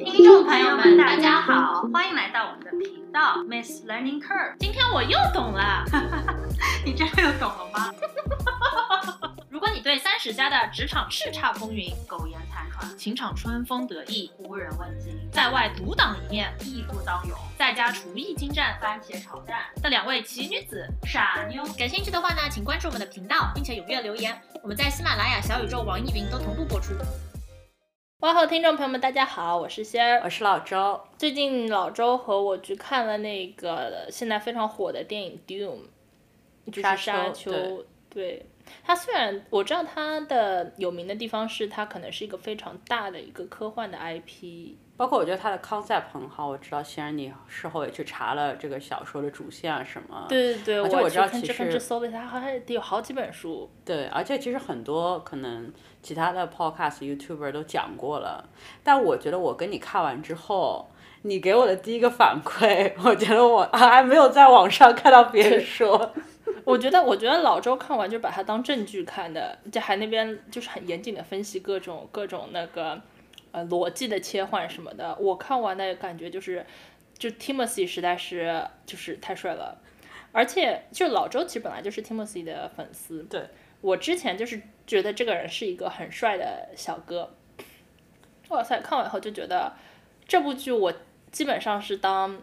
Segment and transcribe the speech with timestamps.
[0.00, 4.56] 听众朋友们，大家好，欢迎来到我们的频道 Miss Learning Curve。
[4.58, 5.84] 今天我又懂了，
[6.84, 7.94] 你真的又懂了吗？
[9.48, 24.36] 如果你对三十加的职场叱咤风云、苟延残喘、情场春风得意、无人问津，在外独当一面、义不当勇，在家厨艺精湛、番茄炒蛋的两位奇女子傻妞，感兴趣的话呢，请关注我们的频道，并且踊跃留言。
[24.60, 26.94] 我们在喜马拉雅、小宇宙、网易云都同步播出。
[28.20, 31.00] 哇后听众朋友们，大家好，我是仙儿，我是老周。
[31.16, 35.78] 最近老周和我去看了那个现在非常火的电影《Doom》，
[36.70, 37.50] 就是沙丘。
[38.10, 38.44] 对，
[38.84, 46.46] 它虽然我知道它的有名的地方是它可能是一个非常大的一个科幻的 IP，包括我觉得他的 concept 很好。
[46.46, 50.26] 我知道仙儿你事后也去查了这个小说的主线啊什么。
[50.28, 53.70] 对对对，而且我知道其实搜了一下，好像得有好几本书。
[53.82, 55.72] 对，而且其实很多可能。
[56.02, 58.42] 其他的 podcast YouTuber 都讲过了，
[58.82, 60.88] 但我觉得我跟你看完之后，
[61.22, 66.10] 你给我的第一个反馈， 我觉得我还没有在网上看到别人说。
[66.64, 72.98] 我觉得，我觉得老周看完就把它当证据看的，就还那边就是很严谨的分析各种各种那个
[73.52, 75.16] 呃逻辑的切换什么的。
[75.20, 76.64] 我看完的感觉就是，
[77.16, 79.80] 就 Timothy 实在是就是太帅了，
[80.32, 83.22] 而且就老周其实本来就是 Timothy 的粉丝。
[83.24, 83.48] 对。
[83.82, 87.32] 我之前就是觉得这个人是一个很帅的小哥，
[88.50, 88.78] 哇塞！
[88.82, 89.72] 看完以后就觉得
[90.28, 90.92] 这部剧我
[91.32, 92.42] 基本上是当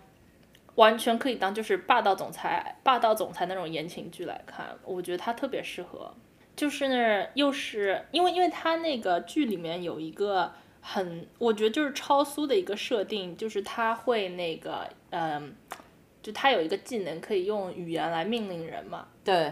[0.74, 6.12] 完全可以当就是霸道总裁、霸道总裁那种言情剧来看，我觉得他特别适合。
[6.56, 10.54] 就是又是因为因为他那个剧里面有一个
[10.90, 15.54] 很我觉得就是超苏的一个设定，就是他会那个嗯，
[16.22, 19.08] 就他有一个技能可以用语言来命令人嘛。
[19.24, 19.52] 对。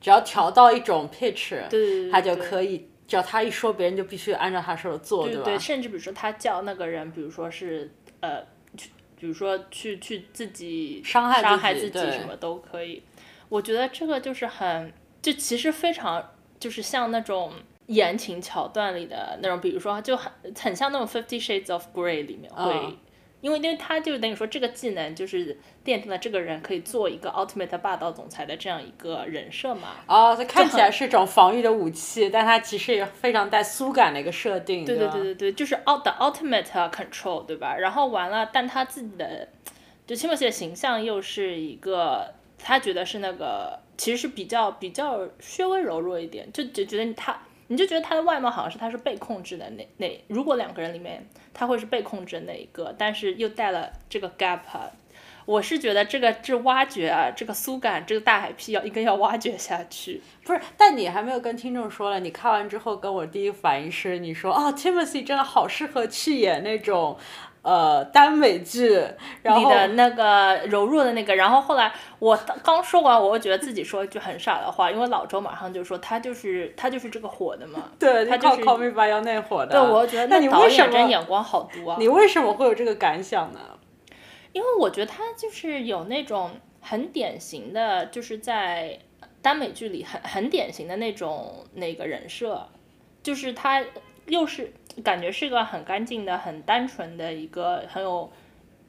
[0.00, 5.44] 只要调到一种 pitch，对对对他就可以，只要他一说，别人就必须按照他说的做，对吧？
[5.44, 8.44] 对甚至比如说他叫那个人，比如说是呃，
[8.76, 13.02] 去，比如说去去自己伤害伤害自己什么都可以。
[13.48, 14.92] 我觉得这个就是很，
[15.22, 17.54] 就其实非常就是像那种
[17.86, 22.96] 言情桥段里的那种，比如说就很很像那种 Fifty Shades of Grey 里面会。
[23.40, 29.96] 因为，因为他就等于说，这个技能就是奠定了这个人可以做一个 ultimate 霸道总裁的这样一个人设嘛。
[30.06, 34.82] 哦，它看起来是一种防御的武器，但它其实也非常带苏感的一个设定。
[34.86, 37.76] 对对对对对，就是 ult ultimate control，对吧？
[37.76, 39.46] 然后完了，但他自己的
[40.06, 47.38] 就 Timothy 的形象又是一个，他觉得是那个，其实是比较比较稍微柔弱一点，就就觉得他。
[47.68, 54.60] 你就觉得他的外貌好像是他是被控制的那那，如果两个人里面他会是被控制的那一个，但是又带了这个 gap，
[55.46, 60.22] 我是觉得这个这挖掘啊，这个苏感这个大海 P 要应该要挖掘下去。
[60.44, 67.18] 不是，但你还没有跟听众说了，你看完之后跟我第一反应是你说哦，Timothy 真的好适合去演那种。
[67.64, 79.72] 呃，耽美剧里的那个柔弱的那个，然后后来我刚说完，我又觉得自己说一句很傻的话，因为老周马上就说他就是他就是这个火的嘛， 对，他就是靠 Me By Your Name 火的。
[79.72, 81.96] 对，我觉得那导演真眼光好毒啊！
[81.98, 83.60] 你为什么会有这个感想呢？
[84.52, 86.50] 因为我觉得他就是有那种
[86.82, 88.98] 很典型的，就是在
[89.40, 92.68] 耽美剧里很很典型的那种那个人设，
[93.22, 93.82] 就是他
[94.26, 94.70] 又是。
[95.02, 98.30] 感觉是个很干净的、很单纯的一个很有，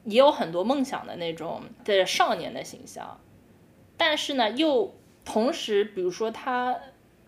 [0.04, 3.18] 也有很多梦想的那种的少年的形象，
[3.96, 6.76] 但是呢，又同时，比如说他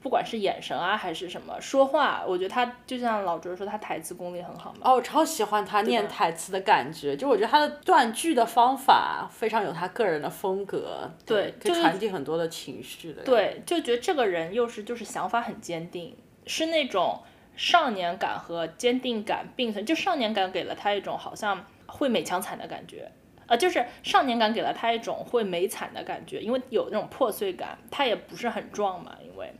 [0.00, 4.78] 不管是眼神啊还是什么说话，我觉得他就像老周说，他台词功力很好嘛。
[4.82, 13.22] 哦，我超喜欢他念台词的感觉，就我觉得他的断句的方法非常有他个人的风格，对，可以传递很多的情绪的。
[13.24, 17.20] 对，就觉得这个人又是就是想法很坚定，是那种。
[17.58, 23.10] 少年感和坚定感并存，就少年感给了他一种好像会美强惨的感觉，
[23.48, 29.52] 呃，就是少年感给了他一种会美惨的感觉，因为有那种破碎感，他也不是很壮嘛，因为，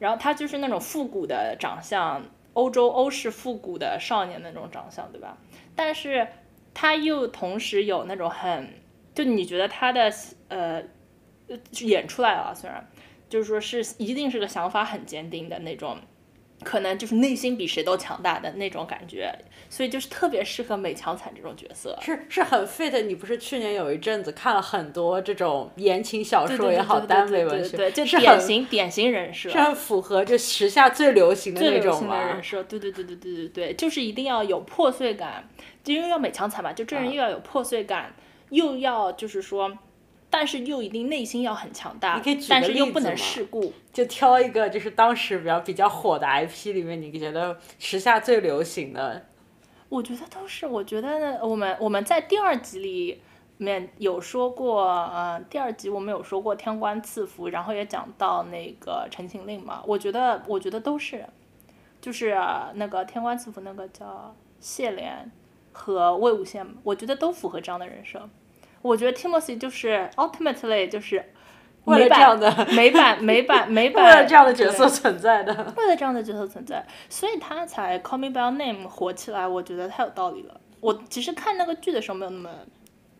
[0.00, 2.20] 然后他就是那种复古的长相，
[2.54, 5.38] 欧洲欧式复古的少年那种长相，对吧？
[5.76, 6.26] 但是
[6.74, 8.74] 他又同时有那种很，
[9.14, 10.12] 就你觉得他的
[10.48, 10.82] 呃
[11.82, 12.90] 演出来了，虽然
[13.28, 15.96] 就是说是一定是个想法很坚定的那种。
[16.62, 19.34] 可能就是内心比谁都强大的那种感觉，
[19.68, 23.02] 所以就是特别适合美强惨这种角色，是是很 fit。
[23.02, 32.62] 你不是去年有一阵子看了很多这种言情小说也好，耽美文学，对，就是典型典型人设，是很符合就时下最流行的那种人设。
[32.64, 35.48] 对对对对对对对，就是一定要有破碎感，
[35.82, 38.14] 就因为要美强惨嘛，就这人又要有破碎感，
[38.50, 39.72] 又要就是说。
[40.30, 43.72] 但是又一定内心要很强大，你可以举但是又不能世故。
[43.92, 49.26] 就挑一个就是当时比较比较火的 IP 里面，你觉得时下最流行的？
[49.88, 53.20] 我觉得都是，我觉得呢我们我们在第二集里
[53.56, 59.82] 面有说过，呃，第二集我们有说过天官赐福，然后也讲到那个陈情令嘛。
[59.84, 61.26] 我觉得，我觉得都是，
[62.00, 65.28] 就是、呃那个天官赐福那个叫谢怜
[65.72, 68.30] 和魏无羡，我觉得都符合这样的人设。
[68.82, 71.32] 我觉得 Timothy 就是 ultimately 就是
[71.84, 75.72] 为了这样的美版美版美 版为了这样的角色存在的。
[75.76, 80.60] 为了这样的角色存在，所以他才 Call Me by Your Name 火起来，我觉得太有道理了。
[80.80, 82.50] 我其实看那个剧的时候没有那么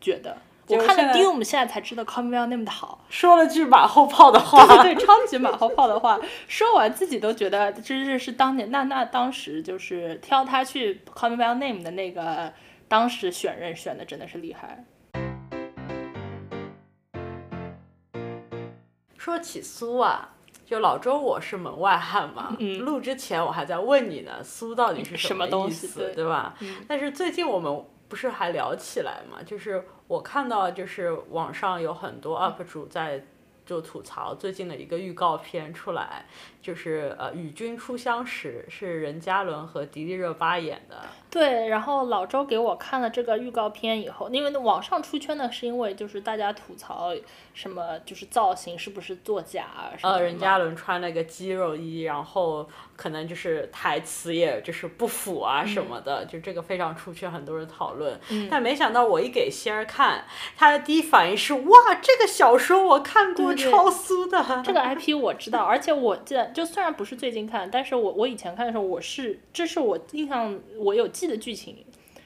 [0.00, 0.36] 觉得，
[0.68, 3.04] 我看了 Doom 现在才知道 Call Me by Your Name 的好。
[3.10, 6.18] 说了句马后炮的话，对对，超级马后炮的话，
[6.48, 12.52] 说完自己都觉得这是是当年那那当时就是挑他去 Call Me by Your Name 的那个
[12.88, 14.84] 当时选人选的真的是厉害。
[19.20, 20.30] 说起苏啊，
[20.64, 26.54] 就老周我是门外汉嘛，录之前我还在问你呢，苏到底是嗯什么么意思，东西对对吧？
[26.60, 33.26] 嗯但是最近我们不是还聊起来嘛，就是我看到就是网上有很多 UP 主在
[33.70, 36.26] 就吐槽最近的一个预告片出来，
[36.60, 40.96] 就是呃《与君初相识》是任嘉伦和迪丽热巴演的，
[41.30, 47.12] 对，然后老周给我看了这个预告片以后，因为网上出圈呢是因为就是大家吐槽
[47.54, 52.68] 什么就是造型是不是作假啊什么呃，任嘉伦穿了个肌肉衣，然后
[53.00, 58.20] 可能就是台词也就是不符啊什么的，就这个非常出圈，很多人讨论。
[58.50, 60.22] 但没想到我一给仙儿看，
[60.54, 64.62] 他的第一反应是哇，这个小说我看过，超苏的。
[64.62, 71.82] 这个 IP 我知道，而且我记得，就虽然不是最近看，但是我我以前看的时候，我是这是我印象我有记的剧情，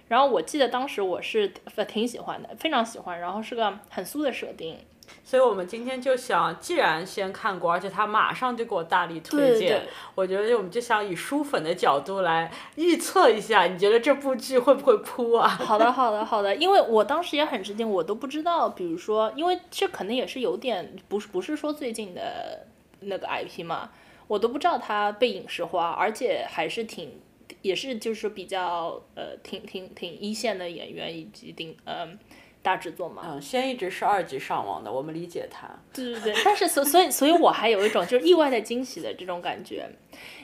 [0.08, 4.76] 然后我记得当时我是呃挺喜欢的，非常喜欢，然后是个很苏的设定，
[5.22, 9.82] 所以我们今天就想，既然先看过，而且他马上就给我大力推荐，对对
[10.14, 15.48] 我觉得我们就想以书粉的角度来预测一下，你觉得这部剧会不会扑啊？
[15.64, 22.66] 好的，好的，好的，因为我当时也很吃惊，我都不知道，比如说，因为这肯定也是有点不是不是说最近的
[23.00, 23.90] 那个 IP 嘛，
[24.26, 27.20] 我都不知道它被影视化，而且还是挺
[27.62, 32.18] 也是就是比较呃挺挺挺一线的演员以及顶嗯、
[32.64, 35.68] 大制作嘛，嗯，先一直是二级上网的，我们理解他。
[35.92, 39.88] 对对对， 但是所所以所以我还有一种就是意外的惊喜的这种感觉，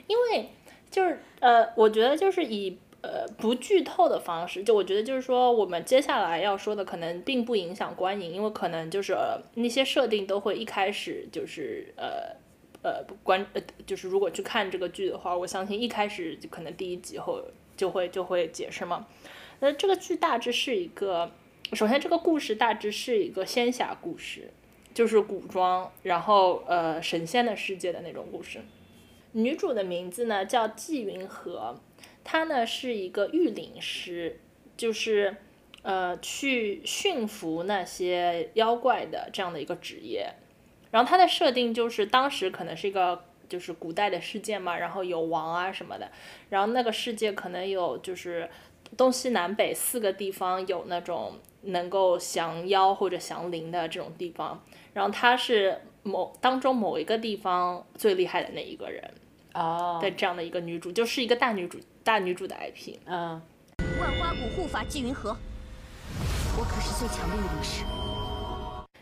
[0.07, 0.49] 因为
[0.89, 12.39] 就是呃，我觉得就是以呃不剧透的方式，就我觉得就是说我们接下来要说的可能并不影响观影，因为可能就是、呃、那些设定都会一开始就是呃。
[12.83, 17.39] 呃，观呃，就是如果去看这个剧的话，我相信一开始就可能第一集后
[17.77, 19.05] 就会就会解释嘛。
[19.59, 21.29] 那这个剧大致是一个，
[21.73, 24.51] 首先这个故事大致是一个仙侠故事，
[24.93, 28.59] 就是古装，然后呃神仙的世界的那种故事。
[29.31, 31.79] 女主的名字呢叫纪云和，
[32.25, 34.41] 她呢是一个御灵师，
[34.75, 35.37] 就是
[35.83, 40.33] 呃去驯服那些妖怪的这样的一个职业。
[40.91, 46.11] 然后它的设定就是当时可能是一个就是古代的世界嘛，然后有王啊什么的，
[46.49, 48.49] 然后那个世界可能有就是
[48.97, 54.61] 东西南北四个地方有那种能够降妖或者降灵的这种地方，
[54.93, 59.11] 然后他是某当中某一个地方最厉害的那一个人
[59.53, 62.97] 哦，的这样的一个女主，就是一个大女主大女主的 IP。
[63.05, 63.41] 嗯，
[63.99, 65.35] 万花谷护法纪云禾，
[66.57, 67.83] 我可是最强的御灵师。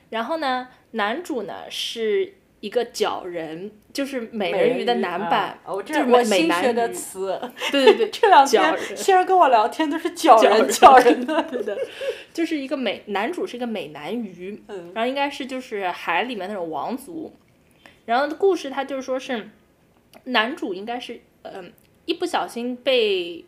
[0.10, 11.42] 然后呢，男主呢是一个角人，就是美美人鱼的男版，啊我这就是我美美男新学的鱼词，对 对对， 这两角天人仙儿跟我聊天都是角人角人的。
[11.50, 11.78] 对的，
[12.34, 17.34] 就是一个美男主是一个美男鱼，嗯然后应该是就是海里面那种王族，
[18.06, 19.50] 然后故事他就是说是
[20.26, 21.72] 男主应该是嗯、
[22.06, 23.46] 一不小心被。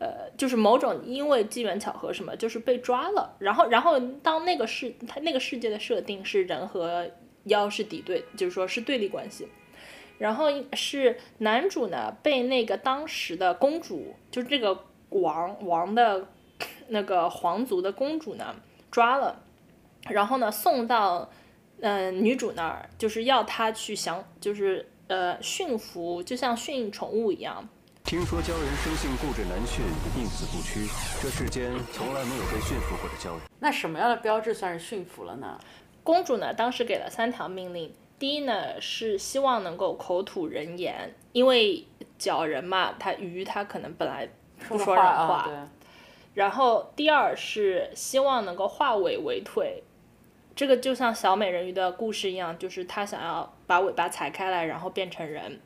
[0.00, 3.34] 呃，就是某种因为机缘巧合什么，就是被抓了。
[3.40, 7.10] 然后，然后当那个世他那个世界的设定是人和
[7.48, 9.48] 妖是敌对，就是说是对立关系。
[10.18, 16.28] 然后是男主呢被那个当时的公主，就是这个王王的
[16.88, 18.56] 那个皇族的公主呢
[18.90, 19.40] 抓了，
[20.08, 21.30] 然后呢送到
[21.80, 27.68] 嗯、呃女主那儿，就是要她去降，就是呃驯服，就像驯宠物一样。
[28.02, 29.84] 听说鲛人生性固执难驯，
[30.16, 30.88] 宁死不屈。
[31.22, 33.42] 这世间从来没有被驯服过的鲛人。
[33.60, 35.60] 那什么样的标志算是驯服了呢？
[36.08, 37.92] 公主呢，当时给了三条命令。
[38.18, 41.84] 第一呢，是希望能够口吐人言，因为
[42.18, 44.26] 鲛人嘛，他鱼他可能本来
[44.70, 45.34] 不说人话话。
[45.50, 45.68] 啊，
[46.32, 49.82] 然后第二是希望能够化尾为腿，
[50.56, 55.60] 这个就像小美人鱼的故事一样，就是她想要把尾巴踩开来，然后变成人。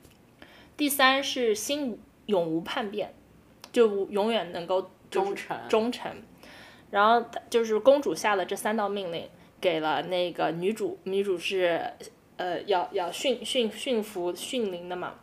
[0.76, 3.14] 第三是心永无叛变，
[3.70, 6.10] 就永远能够忠诚忠诚。
[6.90, 9.30] 然后就是公主下了这三道命令，
[9.62, 11.80] 给了那个女主，女主是
[12.36, 15.14] 呃要要驯驯驯服驯灵的嘛。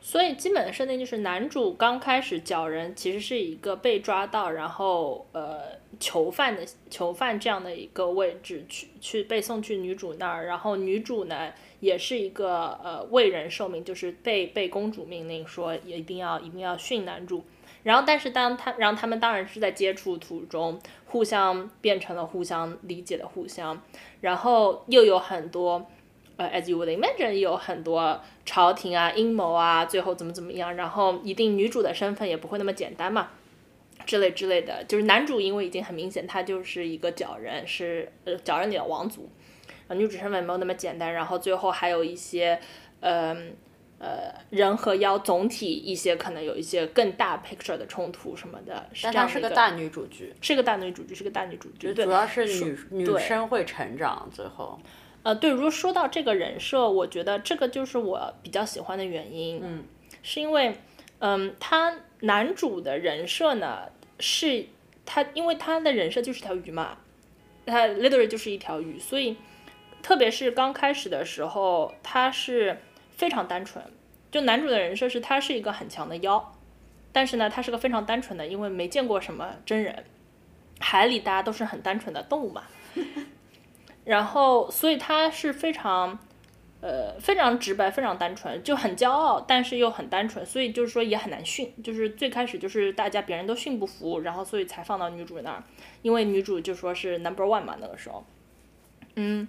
[0.00, 17.44] 所以基本的设定就是男主刚开始绞人，其实是一个被抓到，然后呃囚犯的囚犯这样的一个位置去去被送去女主那儿，然后女主呢也是一个呃为人受命，就是被被公主命令说也一定要一定要训男主。
[17.84, 23.82] 然后，但是当他，然后他们当然是在接触途中，互相变成了互相理解的互相，
[24.20, 25.84] 然后又有很多，
[26.36, 33.30] 呃，as you would imagine，有很多朝廷啊、阴谋啊，最后怎么怎么样，然后一定女主的身份也不会那么简单嘛，
[34.06, 34.84] 之类之类的。
[34.84, 39.28] 就是男主因为已经很明显，他就是一个角人，是呃角人里的王族，
[39.88, 42.60] 女主身份没有那么简单，然后最后还有一些，
[43.00, 43.56] 嗯。
[44.50, 54.80] 人和妖总体一些可能有一些更大 picture 的冲突什么的，是但这样的一个它是个大女主剧，是个大女主剧，是个大女主剧，对主要是女女生会成长，最后。
[55.22, 59.84] 呃，对，如果说到这个人设，我觉得这个就是我比较喜欢的原因，嗯，
[60.20, 60.74] 是因为，
[61.20, 63.82] 嗯，他男主的人设呢，
[64.18, 64.66] 是
[65.06, 66.98] 他，因为他的人设就是条鱼嘛，
[67.64, 69.36] 他 literally 就是一条鱼，所以，
[70.02, 72.78] 特别是刚开始的时候，他是
[73.22, 73.84] 非常单纯，
[74.32, 76.52] 就男主的人设是他是一个很强的妖，
[77.12, 80.04] 但是呢，他是个非常单纯的，因为没见过什么真人，
[80.80, 82.64] 海里大家都是很单纯的动物嘛，
[84.04, 86.18] 然后所以他是非常。
[86.84, 91.72] 呃，非常直白，非常单纯，就很骄傲，但是又很单纯，所以就是说也很难训。
[91.80, 95.62] 就是最开始就是大家别人都训不服，然后所以才放到女主那儿，
[96.02, 98.26] 因为女主就说是 number one 嘛，那个时候，
[99.14, 99.46] 嗯，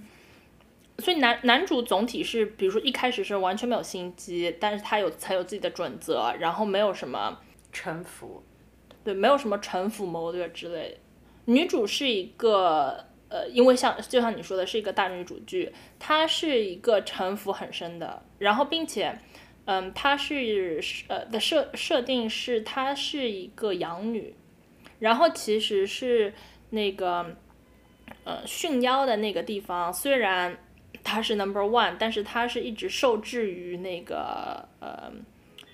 [1.00, 7.40] 所以男男主总体是，比如说一开始是完全没有心机，但是他有才有自己的准则，然后没有什么
[7.72, 8.44] 臣服，
[9.04, 11.00] 对，没有什么城府谋略之类。
[11.46, 19.18] 女主是一个呃，因为像就像你说的，是一个大女主剧，她是一个城府很深的，然后并且，
[19.66, 24.36] 嗯，她是呃的设设定是她是一个养女，
[25.00, 26.34] 然后其实是
[26.70, 27.36] 那个
[28.24, 30.56] 呃驯妖的那个地方，虽然
[31.04, 35.12] 她是 number one，但是她是一直受制于那个呃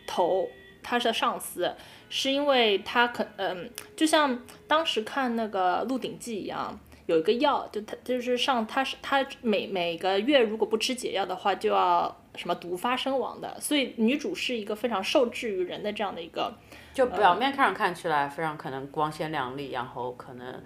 [0.07, 0.47] 头，
[0.81, 1.75] 她是上司。
[2.11, 13.59] 是因为他可嗯，就像当时看那个《鹿鼎记》一样，有一个药，就他就是上他是他每每个月如果不吃解药的话，就要什么毒发身亡的。
[13.61, 16.51] 所以女主是一个非常受制于人的这样的一个，
[16.91, 20.63] 就表面看上看起来非常可能光鲜亮丽，然后可能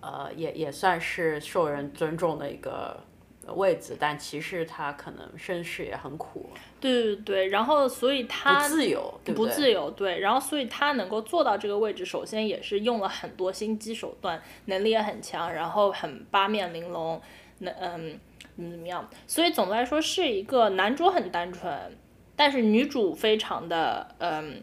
[0.00, 3.00] 呃也也算是受人尊重的一个
[3.46, 9.34] 位置，但其实他可能身世也很苦，对对对，然后所以不自由，对对？
[9.34, 17.20] 不自由，对，然后所以他能够做到这个位置，首先也是用了很多心机手段，能力也很强，然后很八面玲珑，
[17.58, 18.20] 那嗯
[18.54, 21.96] 怎么怎么样，所以总的来说是一个男主很单纯，
[22.36, 24.62] 但是女主非常的嗯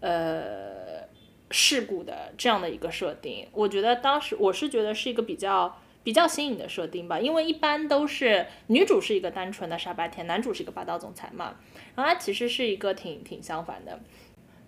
[0.00, 1.06] 呃
[1.50, 5.78] 世故的这样的一个设定，我觉得当时我是觉得是一个比较。
[6.06, 11.56] 比较新颖的设定吧，因为一般都是女主是一个单纯的傻白甜，男主是一个霸道总裁嘛，
[11.96, 13.98] 然后他其实是一个挺挺相反的，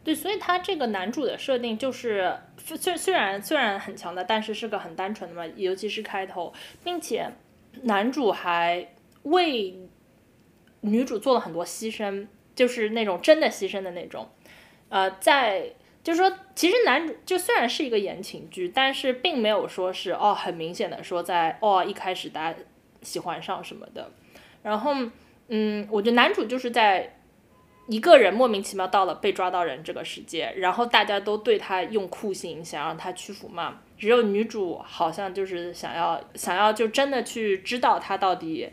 [0.03, 6.53] 对，所以他这个男主的设定就是虽虽然虽然很强的，但是是个很单纯的嘛，尤其是开头，
[6.83, 7.31] 并且
[7.83, 8.89] 男主还
[9.23, 9.77] 为
[10.81, 12.27] 女主做了很多牺牲，
[12.57, 14.29] 就是那种真的牺牲的那种，
[14.89, 15.73] 呃，在
[16.09, 22.59] 就是说，其实男主就虽然是一个言情剧，但是并没有说是哦很明显的说在哦一开始大家
[23.03, 24.11] 喜欢上什么的，
[24.63, 24.95] 然后
[25.49, 27.19] 嗯，我觉得男主就是在
[27.89, 38.67] 一个人莫名其妙到了被抓到人这个世界，然后大家都对他用酷刑想让他屈服嘛，只有女主好像就是想要想要就真的去知道他到底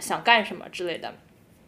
[0.00, 1.14] 想干什么之类的，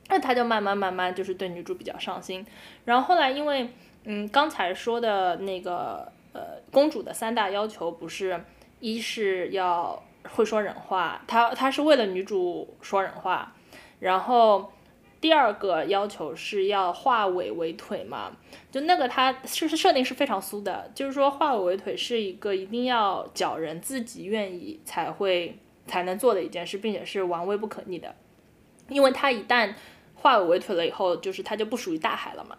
[0.09, 2.45] 那他就慢慢慢慢就是对女主比较上心，
[2.85, 3.69] 然后后来因为
[4.05, 8.43] 嗯刚才说的那个呃公主的三大要求不是
[8.81, 13.55] 一是要会说人话，她她是为了女主说人话，
[14.00, 14.73] 然后。
[15.21, 18.31] 第二个要求是要化尾为腿嘛，
[18.71, 28.14] 就那个它是设定是非常酥的，就是说化尾为腿是一个一定要绞人自己愿意才会才能做的一件事，并且是玩味不可逆的，
[28.88, 29.75] 因为它一旦
[30.14, 32.57] 化尾为腿了以后，就是它就不属于大海了嘛。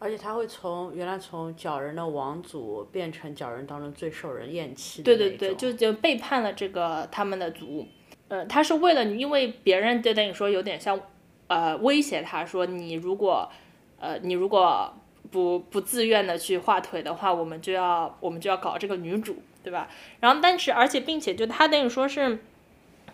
[0.00, 7.86] 而且他会从原来从角人的王族变成角人当中最受人厌弃的对对对，就就背叛了这个他们的族。
[8.28, 11.00] 呃，他是为了你，因为别人就等于说有点像，
[11.48, 13.50] 呃，威胁他说你如果，
[13.98, 14.94] 呃，你如果
[15.30, 19.88] 不不自愿的去画腿的话，我们就要我们就要搞这个女主，对吧？
[20.20, 22.38] 然后但是而且并且就他等于说是，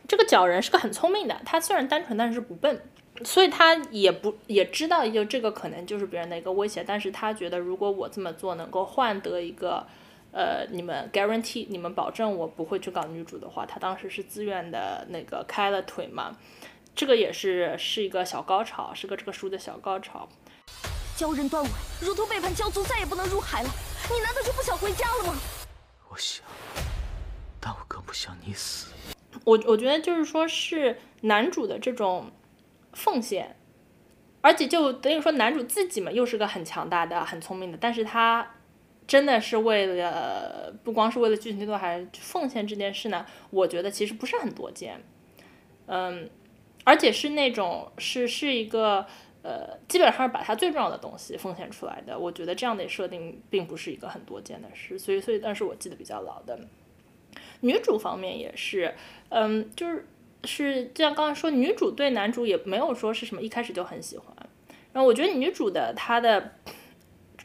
[0.06, 2.82] 这个角人是个很聪明的，他虽然单纯，但是不笨。
[3.22, 9.86] 所以他也不也知道，就这个可能就是别人的一个威胁，但是他觉得如果我这么做能够换得一个，
[10.32, 16.36] 呃，你们 guarantee 你们保证我不会去搞女主的话，他当时是自愿的那个开了腿嘛，
[16.96, 20.28] 这个也是是一个小高潮，是个这个书的小高潮。
[21.16, 23.70] 鲛人断尾如同背叛鲛族，再也不能入海了。
[24.10, 25.38] 你难道就不想回家了吗？
[26.10, 26.44] 我想，
[27.60, 28.88] 但我更不想你死。
[29.44, 32.32] 我我觉得就是说是男主的这种
[32.94, 33.56] 奉献，
[34.40, 38.54] 而且就等于说男主自己嘛，又是个很强大的、很聪明的，但是他
[39.06, 43.26] 真的是为了不光是为了剧情推动，还奉献这件事呢？
[43.50, 45.02] 我觉得其实不是很多见，
[45.86, 46.30] 嗯，
[46.84, 49.06] 而且是那种是是一个
[49.42, 52.18] 呃，基本上是把他最重要的东西奉献出来的。
[52.18, 56.58] 我觉得这样的设定并不是一个很多见的事，所以所以，但是我记得比较牢的。
[57.60, 58.94] 女主方面也是，
[59.28, 60.06] 嗯，就是
[60.46, 64.26] 是就像刚才说，女主对男主也没有说是什么一开始就很喜欢。
[64.92, 66.52] 然后我觉得女主的她的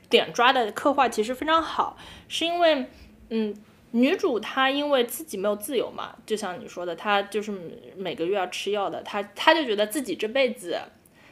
[0.10, 2.86] 点抓的刻画其实非常好，是因为，
[3.30, 3.56] 嗯，
[3.92, 7.52] 女主她因为自己没有自由嘛，就像你说的，她就是
[7.98, 10.80] 每个月要吃药的，她她就觉得自己这辈子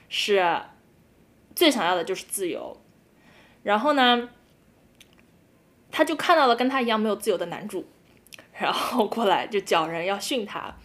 [0.09, 0.61] 是
[1.55, 2.81] 最想要的就是自由。
[3.63, 4.29] 然后呢，
[5.91, 7.85] 她就看到了跟她一样没有自由的男主。
[8.59, 10.75] 然后过来就叫人要训他，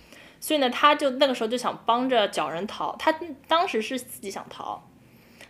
[0.42, 2.96] 所以呢，他就那个时候就想帮着角人逃。
[2.98, 3.14] 他
[3.46, 4.82] 当时是自己想逃，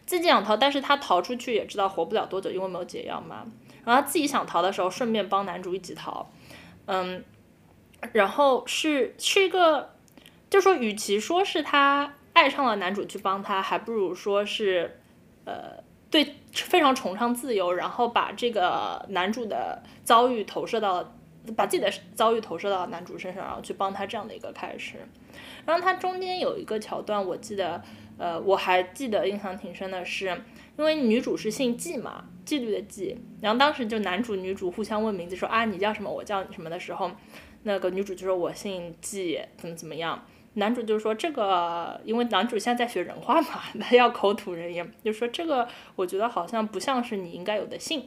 [0.05, 3.43] 自己想逃，但是他逃出去也知道活不了多久，因为没有解药嘛。
[3.87, 6.31] 然后他自己想逃的时候，顺便帮男主一起逃，
[6.85, 7.25] 嗯，
[8.13, 9.95] 然后是是一个，
[10.51, 15.01] 就说与其说是他爱上了男主去帮他，还不如说是，
[15.47, 21.15] 呃，对非常崇尚自由，然后把这个男主的遭遇投射到。
[21.57, 24.97] 把自己的遭遇投射到男主身上，然后去帮他这样的一个开始。
[25.67, 27.83] 然后他中间有一个桥段，我记得，
[28.19, 30.27] 呃，我还记得印象挺深的是，
[30.79, 33.17] 因为女主是姓纪嘛，纪律的纪。
[33.41, 37.11] 然后当时就男主女主互相问名字，说啊你叫什么，我叫什么的时候，
[37.65, 40.25] 那个女主就说我姓纪，怎么怎么样。
[40.55, 45.67] 男主就说这个，因为男主现在在学人话嘛， 他要口吐人言，就说这个
[45.97, 48.05] 我觉得好像不像是你应该有的姓。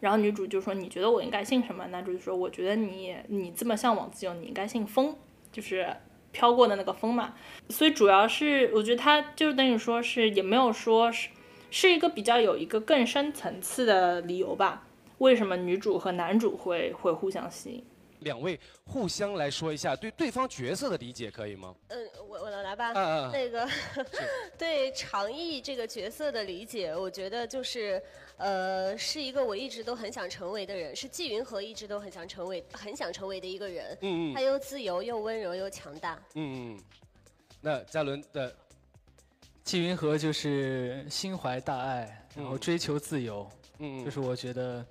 [0.00, 5.14] 然后女主就说：“你觉得我应该姓什么？”男主就说：“我觉得你你这么向往自由，你应该姓风，
[5.52, 5.94] 就是
[6.32, 7.34] 飘过的那个风嘛。”
[7.68, 11.28] 所以主要是我觉得他就等于说是也没有说是
[11.70, 14.86] 是一个比较有一个更深层次的理由吧？
[15.18, 17.84] 为什么女主和男主会会互相吸引？
[18.20, 21.74] 两位互相来说一下对对方角色的理解，可以吗？
[21.88, 22.92] 嗯，我我来吧。
[22.92, 23.30] 嗯嗯。
[23.32, 23.68] 那个
[24.56, 28.02] 对长毅这个角色的理解，我觉得就是。
[28.42, 33.94] 呃，是一个我一直都很想成为的人，是季云和一直都很想成为、很想成为的一个人。
[34.00, 34.34] 嗯嗯。
[34.34, 36.18] 他又自由又温柔又强大。
[36.32, 36.80] 嗯嗯。
[37.60, 38.56] 那嘉伦的
[39.62, 43.46] 季云和就是心怀大爱，然后追求自由。
[43.76, 44.04] 嗯嗯。
[44.06, 44.82] 就是我觉得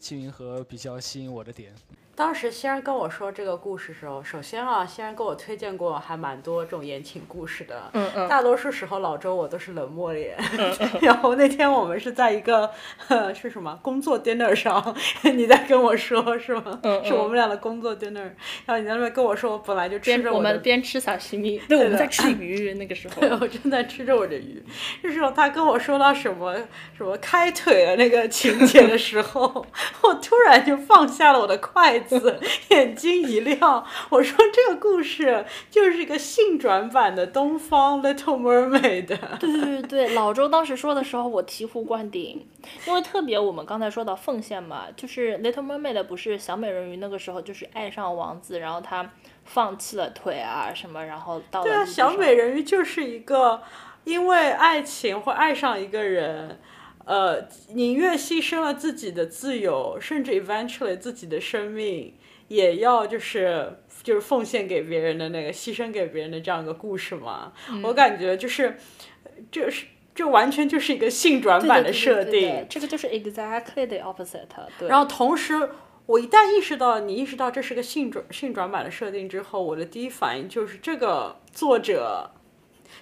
[0.00, 1.72] 季云和比较吸引我的点。
[2.16, 7.90] 当时仙儿跟我说这个故事时候，首先啊，仙儿给我推荐过还蛮多这种言情故事的。
[7.92, 8.26] 嗯嗯。
[8.26, 10.34] 大多数时候老周我都是冷漠脸。
[11.02, 12.70] 然后那天我们是在一个
[13.34, 16.80] 是什么工作 dinner 上，你在跟我说是吗？
[16.84, 18.30] 嗯 是我们俩的工作 dinner。
[18.64, 23.20] 然后你在那边跟我说，我本来就吃着我们边吃小西米，对，我们在 吃鱼那个时候。
[23.20, 24.64] 对，我正在吃着我的鱼。
[25.02, 26.56] 这时候他跟我说到什么
[26.96, 29.66] 什么开腿的那个情节的时候，
[30.00, 32.05] 我突然就放下了我的筷子。
[32.68, 39.06] 眼睛一亮，我说这个故事就是一个性转版的东方 Little Mermaid。
[39.38, 42.46] 对对对对，老周当时说的时候，我醍醐灌顶，
[42.86, 49.10] 因为特别我们刚才说到奉献嘛，就是 Little Mermaid 不是小美人鱼那个时候就是爱上王子，然后她
[49.44, 53.62] 放弃了腿啊什么，然后到对啊，小美人鱼就是一个
[54.04, 56.60] 因为爱情会爱上一个人。
[57.06, 62.14] 呃，宁愿牺牲了自己的自由，甚至 eventually 自己的生命，
[62.48, 67.52] 也要就是就是奉献给别人的那个牺牲给别人的这样一个故事嘛。
[67.84, 68.76] 我感觉就是，
[69.52, 72.66] 这是这完全就是一个性转版的设定。
[72.68, 74.48] 这个就是 exactly the opposite。
[74.76, 74.88] 对。
[74.88, 75.70] 然后同时，
[76.06, 82.32] 我一旦意识到你意识到这是个性转性转版的设定之后，我的第一反应就是这个作者。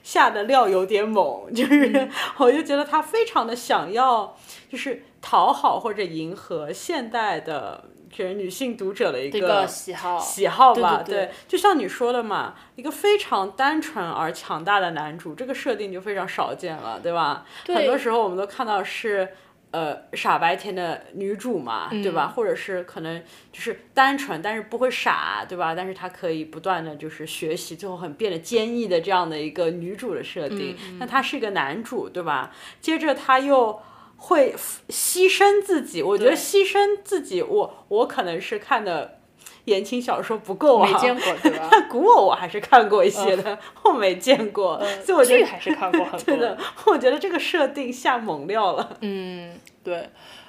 [0.03, 4.37] 下的料有点猛，就是 我就觉得他非常的想要，
[4.71, 7.85] 就是讨好或者迎合现代的。
[8.17, 17.45] 就是女性读者的一个喜好喜好吧，对对对就像你说的嘛，一个非常单纯而强大的男主，这个设定就非常少见了，对吧？
[17.65, 19.29] 对很多时候我们都看到是
[19.75, 22.29] 呃傻白甜的女主嘛，对吧？
[22.29, 23.21] 或者是可能
[23.53, 25.75] 就是单纯但是不会傻，对吧？
[25.75, 30.77] 但是她可以不断的就是学习，最后很变得坚毅的这样的一个女主的设定。
[31.01, 32.55] 那他是一个男主，对吧？
[32.81, 33.83] 接着他又。
[34.17, 34.55] 会
[34.89, 39.19] 牺牲自己，我觉得牺牲自己，我我可能是看的
[39.67, 41.71] 言情小说不够啊，没见过对吧？
[41.89, 48.99] 古偶我还是看过一些的，我没见过，所以我觉得还是看过很多 对的，我觉得这个设定下猛料了。
[49.01, 50.09] 嗯，对，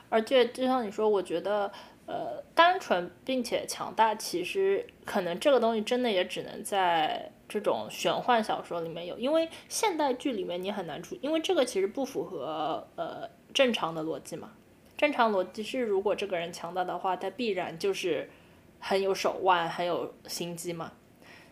[0.10, 1.72] 而且就像你说，我觉得
[2.06, 14.52] 呃，单纯并且强大，其实可能这个东西真的也只能在这种玄幻小说里面有，因为现代剧里面你很难出，因为这个其实不符合呃正常的逻辑嘛。
[14.98, 18.30] 正常逻辑是，如果这个人强大的话，他必然就是
[18.88, 20.92] 很有手腕、很有心机嘛。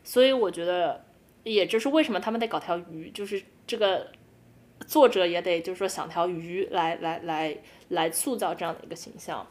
[0.03, 1.03] 所以我觉得，
[1.43, 4.11] 也就是为什么他们得搞条鱼，就是这个
[4.85, 7.57] 作者也得就是说想条鱼来来来
[7.89, 9.47] 来塑造这样的一个形象，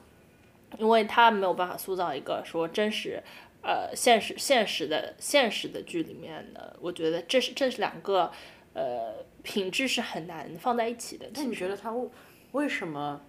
[0.79, 3.21] 因为他没有办法塑造一个说真实。
[3.65, 8.31] 呃，现实现实的现实的剧里面的，我觉得这是这是两个
[8.75, 11.31] 呃品质是很难放在一起的。
[11.35, 12.09] 那你觉得他为
[12.53, 13.21] 为什么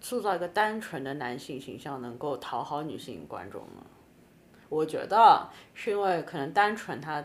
[0.00, 3.84] 塑造一个单纯的男性形象能够讨好女性观众呢？
[4.68, 7.24] 我觉得是因为可能单纯他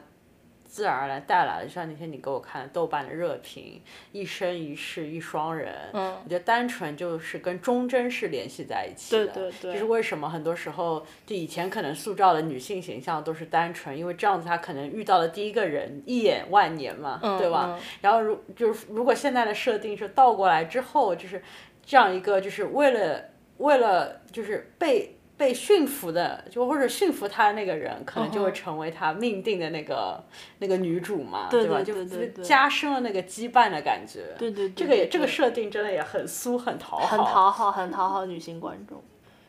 [0.63, 9.27] 自然而然带来的，就像那天你给我看的豆瓣的热评，一生一世一双人，嗯我觉得单纯就是跟忠贞是联系在一起的。
[9.27, 17.77] 对对对就是为什么很多时候就以前可能塑造的女性形象都是单纯，因为这样子他可能遇到的第一个人一眼万年嘛，嗯对吧？
[17.77, 21.41] 嗯然后如就是如果现在的设定是倒过来之后，就是
[21.85, 23.25] 这样一个就是为了
[23.57, 30.23] 为了就是被被驯服的，就或者驯服他的那个人，可能就会成为他命定的那个
[30.59, 31.49] 那个女主嘛，吧？
[31.49, 32.03] 对吧就
[32.41, 34.33] 加深了那个羁绊的感觉。
[34.37, 37.05] 对对对这个也这个设定真的也很酥，很讨好。
[37.05, 39.03] 很讨好，很讨好女性观众。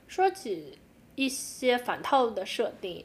[0.09, 0.79] 说起
[1.15, 3.05] 一些反套路的设定，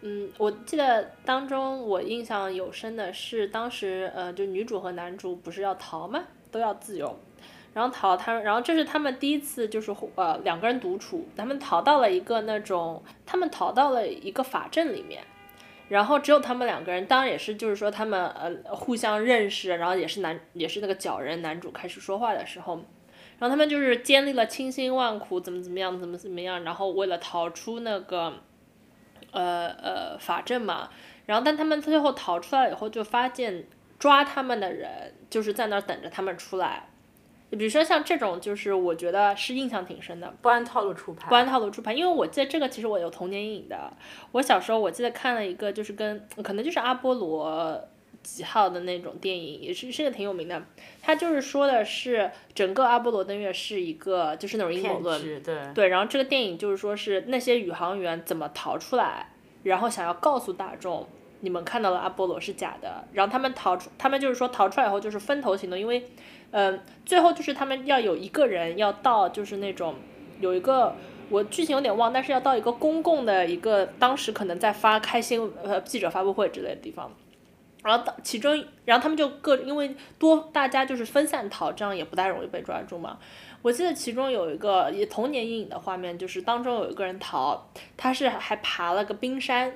[0.00, 6.24] 嗯，我记得当中我印象有深的是，当时呃，就女主和男主不是要逃吗？
[6.50, 7.18] 都要自由，
[7.74, 15.22] 然后逃他，然后这是他们第一次就是呃两个人独处，他们逃到了一个那种，他们逃到了一个法阵里面。
[15.88, 22.76] 然后只有他们两个人，当然也是，就是说他们呃互相认识，然后也是男也是那个角人男主开始说话的时候，
[23.38, 28.32] 然后他们就是经历了千辛万苦，怎么怎么样，怎么怎么样，然后为了逃出那个，
[29.32, 30.88] 呃呃法阵嘛，
[31.26, 33.66] 然后但他们最后逃出来以后，就发现
[33.98, 36.88] 抓他们的人就是在那儿等着他们出来。
[37.56, 41.28] 比如说像这种，就是我觉得是印象挺深的，不按套路出牌。
[41.28, 43.92] 不按套路出牌，因为我记得这个其实我有童年阴影的。
[44.32, 47.78] 我小时候我记得看了一个，就是跟可能就是阿波罗
[48.22, 50.62] 几号的那种电影，也是是个挺有名的。
[51.02, 55.88] 他就是说的是整个阿波罗登月是一个就是那种阴谋论，对对。
[55.88, 59.26] 然后这个电影就是说是那些宇航员怎么逃出来，
[59.64, 61.06] 然后想要告诉大众。
[61.44, 66.08] 你们看到了阿波罗是假的，然后他们逃出，他们就是说逃出来以后就是分头行动，因为，
[66.52, 69.96] 嗯、最后就是他们要有一个人要到就是那种
[70.38, 70.94] 有一个
[71.28, 77.10] 我剧情有点忘，但是要到一个公共的一个当时可能在发开新呃记者发布会之类的地方，
[77.82, 83.18] 然后其中，然后他们就各因为多大家就是分散逃，这样也不太容易被抓住嘛。
[83.62, 89.72] 我记得其中有一个也童年阴影的画面，就是当中有一个人逃，他是还爬了个冰山。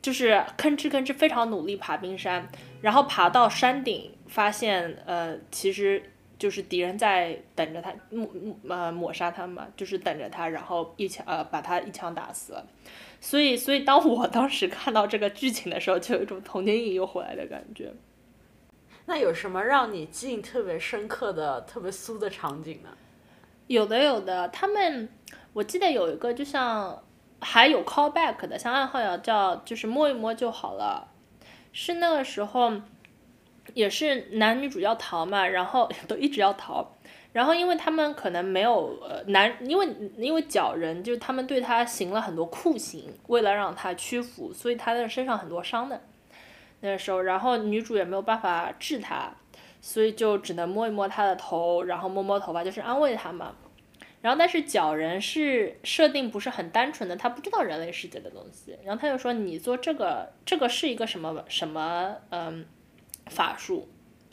[0.00, 2.48] 就是吭哧吭哧非常努力爬冰山，
[2.80, 6.02] 然后爬到山顶，发现呃其实
[6.38, 8.28] 就是敌人在等着他抹
[8.68, 12.64] 呃抹杀他嘛，就是等着他，然后一枪呃把他一枪打死了。
[13.20, 17.92] 所以所以当我当时看到这个剧情的时候，就有一种童年阴影又回来的感觉。
[19.06, 22.90] 那有什么让你记忆特别深刻的、特别酥的场景呢？
[23.66, 25.08] 有的有的，他们
[25.54, 27.02] 我记得有一个就像
[27.40, 31.08] 还有 callback 的，像暗号要叫就是摸一摸就好了，
[31.72, 32.72] 是那个时候
[33.74, 36.96] 也是男女主要逃嘛，然后 都一直要逃，
[37.32, 46.00] 然后因为他们可能没有呃男，因为因为角人就是他们对他行了很多酷刑，为了让他屈服，所以他的身上很多伤的。
[46.80, 49.32] 那时候，然后女主也没有办法治他，
[49.80, 53.54] 所以就只能摸一摸他的头，然后摸摸头发，就是安慰他嘛。
[54.20, 58.76] 然后，但是角人是设定不是很单纯的，他不知道人类世界的东西。
[58.84, 62.66] 然后他就说：“你做这个，这个是一个什么什么嗯
[63.28, 63.88] 法术，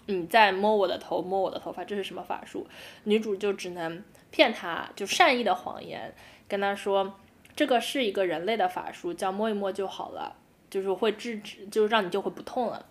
[0.05, 2.67] 你在摸我的头，摸我的头发，这是什么法术？
[3.03, 6.13] 女主就只能骗他，就善意的谎言
[6.47, 7.15] 跟他说，
[7.55, 10.35] 这个是一个人类的法术，叫摸一摸就好了，
[10.69, 12.85] 就是会制止，就是让你就会不痛了。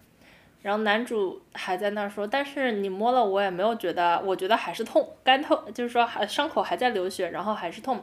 [0.62, 8.02] 然后男主还在那儿说，但是你摸了我也没有觉得，我觉得还是痛，干痛，就是说还伤口还在流血，然后还是痛。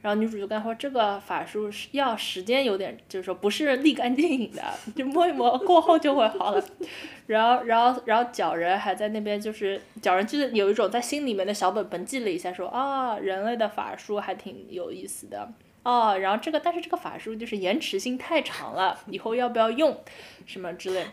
[0.00, 4.62] 然后女主就跟他说，这个法术是要时间有点，就是说不是立竿见影的，
[4.94, 6.64] 就摸一摸过后就会好了。
[7.26, 16.16] 然后，然后，然后角人还在那边，就是角人就是有一种在心里面的小本本记了一下，说啊，人类的法术还挺有意思的哦。
[16.16, 20.00] 然后这个，但是这个法术就是延迟性太长了，以后要不要用，
[20.46, 21.04] 什么之类。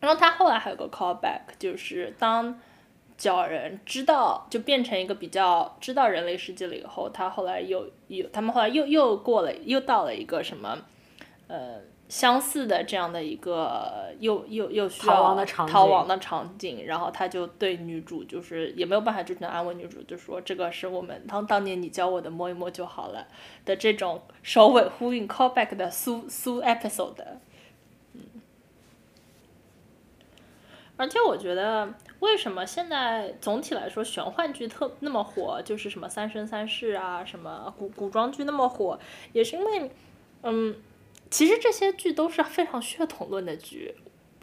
[0.00, 2.60] 然后他后来还有个 callback，就是当
[3.16, 10.78] 角人知道就变成一个比较知道人类世界了以后，他后来又又他们后来又又过了又到了一个什么
[11.48, 23.26] 呃相似的这样的一个又又又需要逃亡的场景逃亡的场景，然后他就对女主就是也没有办法，就只能安慰女主，就说这个是我们当当年你教我的摸一摸就好了
[23.64, 27.24] 的这种首尾呼应 callback 的苏苏 episode
[28.12, 28.20] 嗯。
[30.98, 38.98] 而且我觉得，为什么现在总体来说玄幻剧特那么火，就是什么《三生三世》啊，什么古古装剧那么火，
[39.32, 39.90] 也是因为，
[40.42, 40.76] 嗯，
[41.30, 43.94] 其实这些剧都是非常血统论的剧。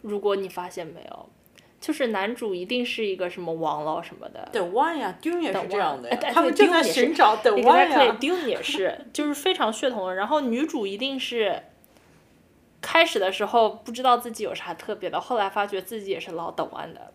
[0.02, 1.28] 如果你发现没有，
[1.80, 4.48] 就是男主一定是一个什么王老什么的。
[4.52, 8.16] The One 呀，Dune 也是这样的他们正在 Dune 寻找 The One 呀。
[8.18, 10.14] Exactly，Dune 也是，就是非常血统论。
[10.14, 11.62] 然后女主一定是
[12.80, 17.12] 开始的时候不知道自己有啥特别的，后来发觉自己也是老等弯的，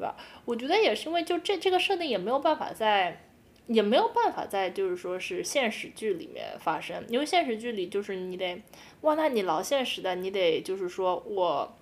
[0.00, 0.16] 对吧？
[0.46, 3.22] 我觉得也是因为就这这个设定也没有办法在，
[3.66, 8.62] 也没有办法在就是说是现实剧里面发生，因为现实剧里就是你得，
[9.02, 11.76] 哇，那你老现实的，你得就是说我。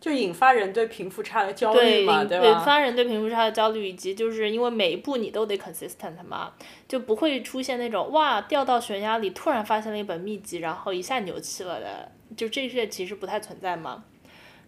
[0.00, 2.46] 就引发人对贫富差的焦，虑嘛，引对吧？
[2.46, 6.54] 引发人对贫富差的焦虑，以及就是因为每一步你都得 consistent 嘛，
[6.88, 14.02] 就不会出现那种哇掉到悬崖里突然发现了一本秘籍，然后一下牛气了的，就这些其实不太存在嘛。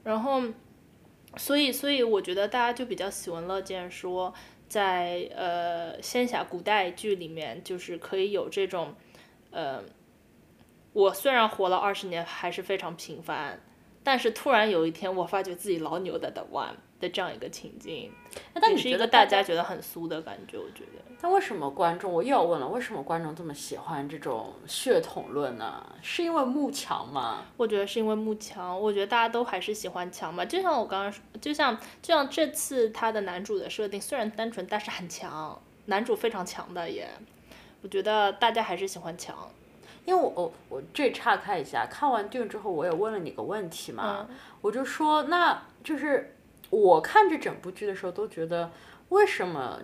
[0.05, 0.43] 然后，
[1.37, 4.33] 所以所以我觉得大家就比较喜闻乐见说，
[4.69, 8.95] 在呃仙侠古代剧里面，就是可以有这种，
[9.51, 9.83] 呃，
[10.93, 13.61] 我虽然活了二十年，还是非常平凡。
[14.05, 18.11] 但是突然有一天，我发觉自己老牛的的 one 的这样一个情境，
[18.55, 21.03] 但你也是一个觉得大家觉得很酥的感觉，我觉得。
[21.21, 25.85] 那为什么观众，我又要问了，为什么观众这么喜欢这种血统论呢？
[26.01, 27.43] 是因为慕强吗？
[27.57, 30.45] 我觉得是因为慕强，我觉得大家都还是喜欢强吧。
[30.45, 37.09] 就像我刚刚说，就像就像这次他的男主的设定虽然单纯，但是很强，男主非常强的也，
[37.83, 39.37] 我觉得大家还是喜欢强。
[40.05, 46.32] 因为我我我这岔开一下，看完 Dune 之后，我也问了你个问题嘛，嗯我就说，那就是
[46.73, 48.71] 我看这整部剧的时候都觉得，
[49.11, 49.79] 为什么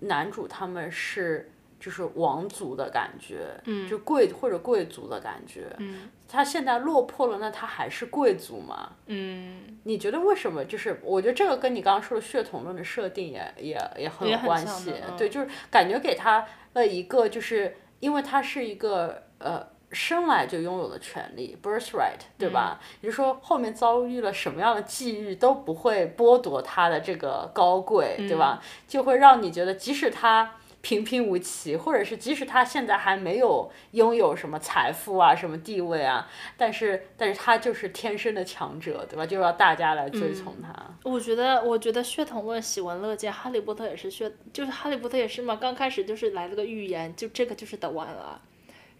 [0.00, 8.92] 男主他们是就是王族的感觉，嗯就贵或者贵族的感觉，嗯他现在落魄了，那他还是贵族吗？
[9.06, 10.62] 嗯，你觉得为什么？
[10.66, 22.80] 就是我觉得这个跟你刚刚说的血统论的设定也也也很有关系对，就是感觉给他了一个，就是因为他是一个呃生来就拥有的权利 birthright，对吧？
[23.00, 28.62] 也就是说后面遭遇了什么样的际遇都不会剥夺他的这个高贵，对吧？
[28.86, 30.52] 就会让你觉得即使他。
[30.80, 39.26] 平平无奇，或者是即使他现在还没有拥有什么财富啊、什么地位啊，但是但是他就是天生的强者，对吧？
[39.26, 40.72] 就要大家来追从他。
[41.02, 48.40] 我觉得，我觉得血统论喜闻乐见，哈利波特也是血，就是哈利波特也是嘛，刚开始就是来了个预言，就这个就是 the one 了，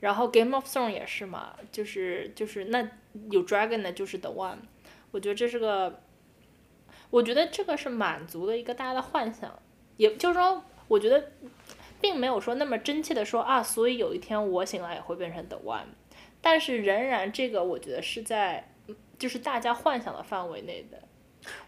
[0.00, 2.88] 然后 Game of Thrones 也是嘛，就是就是那
[3.30, 4.58] 有 dragon 的就是 the one，
[5.11, 6.02] 我觉得这是个，
[7.11, 9.61] 我觉得这个是满足了一个大家的幻想，
[9.96, 11.32] 也就是说，我觉得
[12.00, 15.87] 并没有说那么真切的说啊，所以有一天我醒来也会变成 the one，
[16.40, 18.72] 但是仍然这个我觉得是在
[19.18, 21.02] 就是大家幻想的范围内的。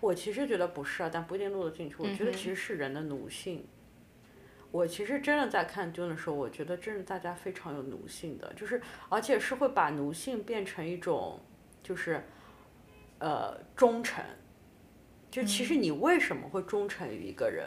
[0.01, 1.97] 我其实觉得不是啊，但不一定录得进去。
[1.99, 3.67] 我觉得其实是人的奴性。
[4.71, 11.41] 我其实真的在看 Dune 的时候，我觉得真的大家非常有奴性的，就是而且是会把奴性变成一种，
[11.83, 12.23] 就是，
[13.19, 14.25] 呃，忠诚。
[15.31, 17.67] 就其实你为什么会忠诚于一个人？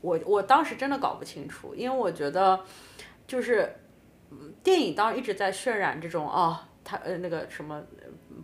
[0.00, 2.64] 我我当时真的搞不清楚，因为我觉得，
[3.26, 3.74] 就是，
[4.30, 7.97] 嗯电影当然一直在渲染这种啊，他呃那个什么，呃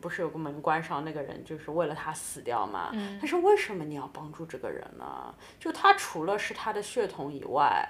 [0.05, 2.91] 不是有个门关上那个人就是为了他死掉嘛？
[2.93, 5.35] 嗯但是为什么你要帮助这个人呢？
[5.59, 7.89] 就他除了是他的血统以外，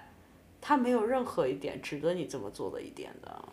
[0.60, 3.44] 他没有任何一点值得你这么做的一点的。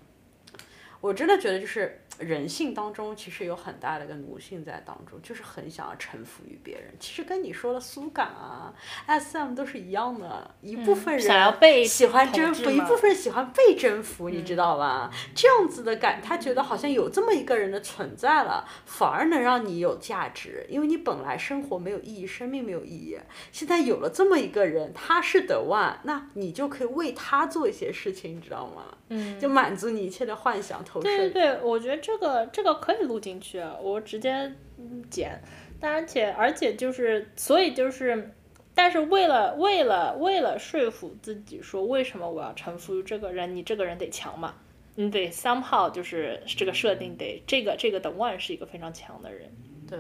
[1.00, 6.94] 我真的觉得就是人性当中其实有很大的一个奴性在当中，就是很想要臣服于别人。
[7.00, 8.74] 其实跟你说的苏感啊、
[9.08, 15.12] SM 都是一样的，一部分人嗯想要被喜欢征服，一部分人喜欢被征服，你知道吧？
[15.36, 23.18] 这样子的感，他觉得好像有这么一个人的存在了，反而能让你有价值，因为你本来生活没有意义，生命没有意义，
[23.52, 28.84] 现在有了这么一个人，他是 the one，，那你就可以为他做一些事情，你知道吗？
[29.10, 31.04] 嗯，就满足你一切的幻想投射。
[31.04, 35.42] 对对对，我觉得这这个这个可以录进去，我直接嗯剪。
[35.80, 38.32] 但而且而且就是，所以就是，
[38.76, 43.56] 但是为了为了为了说服自己说，为什么我要臣服于这个人？
[43.56, 44.56] 你这个人得强嘛，
[44.96, 49.50] 你得 somehow 就是这个设定得这个这个的 one 是一个非常强的人。
[49.90, 49.98] 对，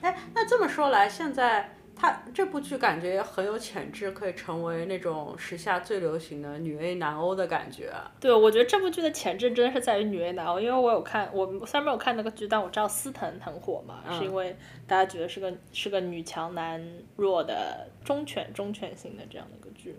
[0.00, 7.92] 哎，那这么说来，现在他这部剧感觉很有潜质，可以成为那种时下最流行的女 A 男欧的感觉。
[8.18, 16.84] 对，我觉得这部剧的潜质真的是在于女 A 男欧，因为我有看，我虽然没有看那个剧，但我知道司藤很火嘛，是因为大家觉得是个是个女强男
[17.16, 19.96] 弱的忠犬忠犬型的这样的一个剧。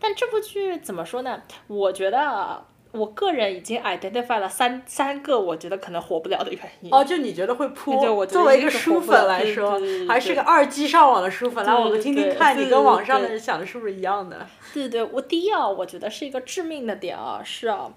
[0.00, 1.42] 但这部剧怎么说呢？
[1.66, 6.92] 我觉得啊我个人已经 identify 了三三个我觉得可能火不了的原因。
[6.92, 8.00] 哦，就你觉得会扑？
[8.00, 14.46] 对我作为一一个书粉来说还是个二 G 上网的书粉，来我们听听看，你跟网上的人想的是不是一样的？
[14.74, 17.92] 对对，我第一啊，我觉得是一个致命的点啊，是啊，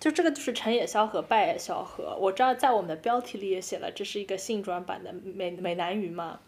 [0.00, 2.16] 就这个就是成也萧何，败也萧何。
[2.18, 6.40] 我知道在我们的标题里也写了，这是一个性转版的美美男鱼嘛。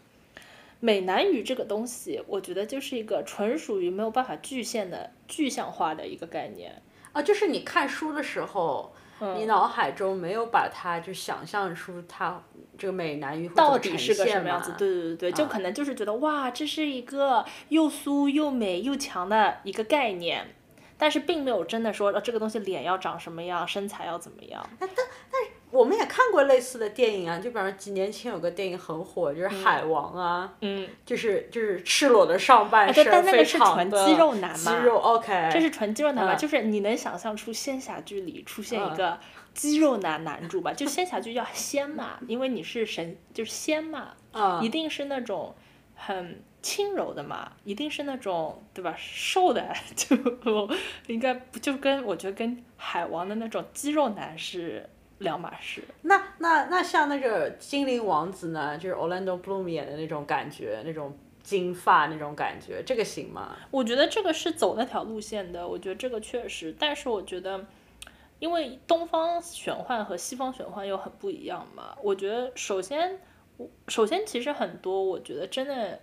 [0.79, 6.81] 美男鱼这个东西，我觉得就是一个纯属于没有办法具现的具象化的一个概念。
[7.15, 12.43] 啊，就是你看书的时候，嗯你脑海中没有把它就想象出它
[12.77, 14.71] 这个美男鱼到底是个什现么样子？
[14.71, 20.53] 嘛对对对对，就啊可能就是觉得哇，这是一个又酥又美又强的一个概念，
[20.97, 24.69] 但是并没有真的说呃这个东西脸要长什么样，身材要怎么样。
[25.71, 36.33] 我们也看过类似的电影啊，就比方说几年前有个电影很火，就是《海王》啊，嗯，就是就是赤裸的上半身，但那个非是纯肌肉男嘛肌肉 OK，这是纯肌肉男嘛？
[36.35, 39.19] 嗯就是你能想象出仙侠剧里出现一嗯个
[39.53, 40.71] 肌肉男男主吧？
[40.73, 45.53] 就仙侠剧叫仙嘛，因为你是神，就是仙嘛，嗯一定是那种
[45.95, 48.95] 很轻柔的嘛，一定是那种对吧？
[48.97, 50.15] 瘦的 就
[51.07, 54.87] 应该不就跟我觉得跟海王的那种肌肉男是
[55.19, 55.81] 两码事。
[56.01, 63.55] 那那那像那个精灵王子呢，就是 Orlando Bloom 演的那种感觉，那种金发那种感觉，这个行吗？
[63.71, 67.65] 我觉得这个是走那条路线的，我觉得这个确实，但是我觉得，
[68.39, 71.95] 因为东方玄幻和西方玄幻又很不一样嘛。
[72.01, 73.19] 我觉得首先，
[73.57, 75.99] 我首先其实很多，我觉得真的，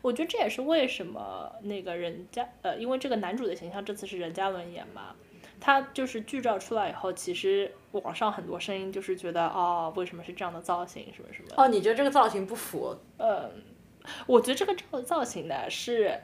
[0.00, 5.14] 我觉得这也是为什么那个人家呃，因为这个男主的形象这次是任嘉伦演嘛，
[5.60, 11.48] 他就是剧照出来以后，其实网上很多声音就是觉得哦，为什么是这样的造型，什么什么。
[11.56, 12.96] 哦，你觉得这个造型不符？
[13.16, 13.50] 呃，
[14.26, 16.20] 我觉得这个造造型呢是，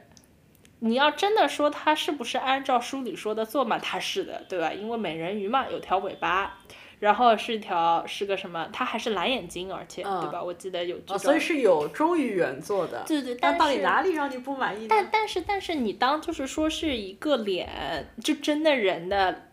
[0.79, 4.71] 你要真的说他是不是按照书里说的做嘛，他是的，对吧？
[4.71, 6.59] 因为美人鱼嘛，有条尾巴，
[6.99, 10.41] 然后是一条是个什么，它还是蓝眼睛，而且、对吧？
[10.41, 13.03] 我记得有哦，所以是有忠于原作的。
[13.05, 14.87] 对对，但到底哪里让你不满意？
[14.87, 19.49] 但但是但是你当就是说是一个脸，就真的人的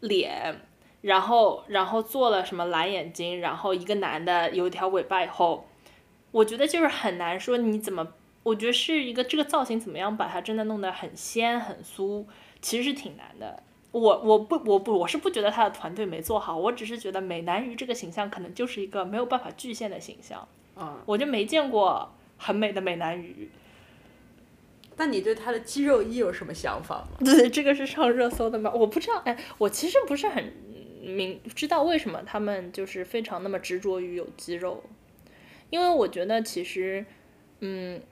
[0.00, 0.60] 脸，
[1.02, 5.66] 然后然后做了什么蓝眼睛，然后一个男的有一条尾巴以后，
[6.30, 8.06] 我觉得就是很难说你怎么，
[8.44, 12.24] 我觉得是一个这个造型怎么样把它真的弄得很仙很酥，
[12.62, 13.62] 其实是挺难的。
[14.00, 23.48] 我我不我不我是不觉得他的团队没做好，我只是觉得美男鱼这个形象可能就是一个没有办法具现的形象，嗯，我就没见过很美的美男鱼。
[24.96, 27.18] 那你对他的肌肉衣有什么想法吗？
[27.24, 28.72] 对，这个是上热搜的吗？
[28.74, 30.52] 我不知道，哎，我其实不是很
[31.00, 34.82] 明知道为什么他们就是非常那么执着于有肌肉，
[35.70, 37.06] 因为我觉得其实，
[37.60, 38.02] 嗯，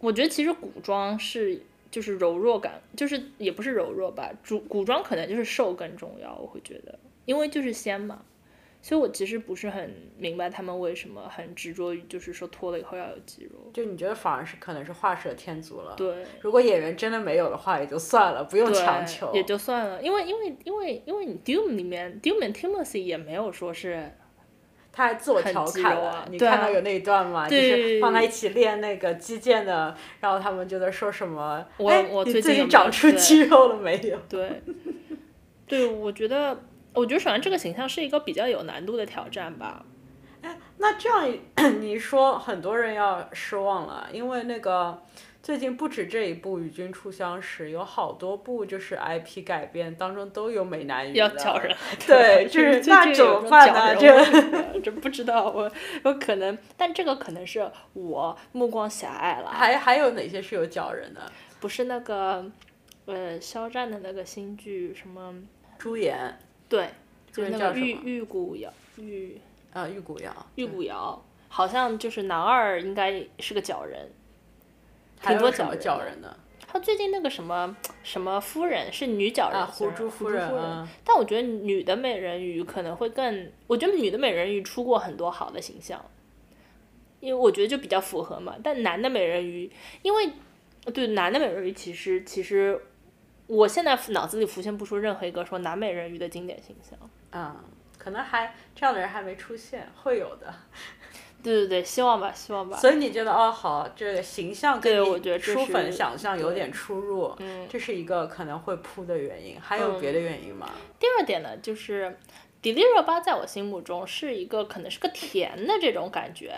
[0.00, 8.22] 我觉得其实古装是就是柔弱感，就是也不是柔弱吧，主古装可能就是瘦更重要，我会觉得，因为就是仙嘛。
[8.80, 13.70] 所以我其实不是很明白他们为什么很执着于，就是说脱了以后要有肌肉。
[13.72, 15.96] 就你觉得反而是可能是画蛇添足了。
[15.96, 19.34] 对，如果演员真的没有的话，也就算了，不用强求。
[19.34, 24.12] 也就算了，因为因为因为因为你 Doom 里面 Doom and Timothy 也没有说是，
[24.98, 27.48] 他还自我调侃了，啊你看到有那一段吗？
[27.48, 31.64] 就是放在一起练那个击剑的，然后他们就在说什么？
[31.76, 34.18] 我哎我你最近长出肌肉了没有？
[34.28, 34.60] 对，
[35.68, 36.58] 对，我觉得
[36.94, 39.84] 我觉得首先这个形象是一个比较有难度的挑战吧。
[40.42, 41.32] 哎那这样
[41.80, 45.00] 你说，很多人要失望了，因为那个
[45.48, 51.14] 最近不止这一部《与君初相识》，有好多部就是 IP 改编当中都有美男鱼。
[51.14, 51.74] 要叫人，
[52.06, 53.96] 对，就是那怎么办呢？
[53.96, 54.12] 这
[54.84, 55.72] 这不知道，我
[56.04, 59.48] 有可能，但这个可能是我目光狭隘了。
[59.48, 61.32] 还还有哪些是有脚人的？
[61.60, 62.44] 不是那个，
[63.06, 65.34] 呃，肖战的那个新剧什么？
[65.78, 66.38] 朱颜。
[66.68, 66.90] 对，
[67.32, 69.40] 就是那个玉玉骨遥玉。
[69.72, 70.30] 啊，玉骨遥。
[70.56, 74.10] 玉骨遥，好像就是男二应该是个角人。
[75.20, 76.36] 挺多脚脚人的。
[76.70, 80.86] 他最近那个什么什么夫人是女角人，狐珠夫人。
[81.02, 86.04] 但我觉得女的美人鱼可能会更，我觉得女的美人鱼出过很多好的形象，
[87.20, 88.56] 因为我觉得就比较符合嘛。
[88.62, 89.70] 但男的美人鱼，
[90.02, 90.30] 因为
[90.92, 92.78] 对男的美人鱼，其实其实
[93.46, 96.98] 我现在脑子里浮现不出任何一个说男美人鱼的经典形象。
[97.32, 97.56] 嗯，
[97.96, 100.54] 可能还这样的人还没出现，会有的。
[101.48, 102.76] 对对对，希望吧，希望吧。
[102.76, 109.58] 所以你觉得哦，好，这个形象跟你初粉想象有点出入，嗯这是一个可能会扑的原因。
[109.58, 110.68] 还有别的原因吗？
[110.98, 112.18] 第二点呢，就是
[112.60, 116.54] 迪丽热巴在我心目中是一个可能是个甜的这种感觉。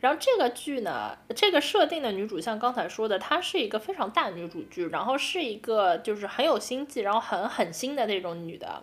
[0.00, 8.82] 然后这个剧呢，这个设定的女主像刚才说的，她是一个非常大女主剧，然后是一个就是很有心计，然后很狠心的那种女的。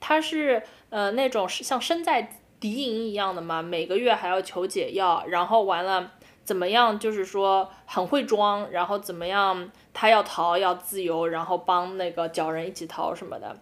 [0.00, 2.37] 她是呃那种是像身在。
[2.60, 6.12] 敌营一样的嘛，每个月还要求解药，然后完了
[6.44, 6.98] 怎么样？
[6.98, 9.70] 就是说很会装，然后怎么样？
[9.92, 13.56] 他要逃要自由，然后帮那个角人一起逃什么的。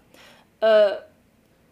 [0.61, 1.03] 呃，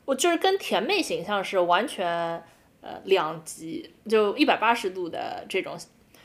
[0.04, 2.42] 我就是跟甜妹形象是完全
[2.80, 5.78] 呃两极，就一百八十度的这种。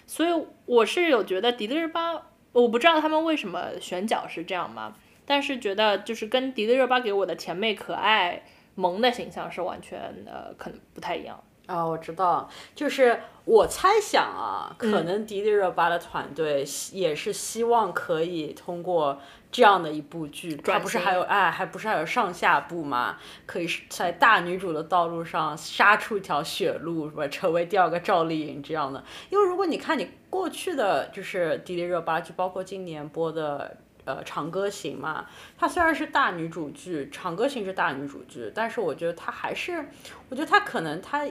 [0.08, 4.96] 所以我是有觉得迪丽热巴，我不知道他们为什么选角是这样嘛，
[5.26, 8.44] 但是觉得就是跟迪丽热巴给我的甜妹可爱。
[8.80, 11.86] 萌的形象是完全呃，可能不太一样啊。
[11.86, 16.64] 我知道，就是我猜想啊，可能迪丽热巴的团队
[16.94, 19.20] 也是希望可以通过
[19.52, 23.18] 这样的一部剧，它不是还有哎，还不是还有上下部嘛？
[23.46, 27.28] 可以在大女主的道路上杀出一条血路，是吧？
[27.28, 29.04] 成为第二个赵丽颖这样的。
[29.30, 33.78] 因为如果你看你过去的就是迪丽热巴，就包括今年播的。
[34.10, 39.86] 呃，长歌行嘛，它虽然是大女主剧，长歌行是大女主剧，但是我觉得它还是，
[40.30, 41.28] 我觉得它可能它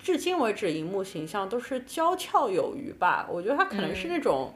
[0.00, 3.28] 至今为止荧幕形象都是娇俏有余吧。
[3.30, 4.52] 我觉得她可能是那种，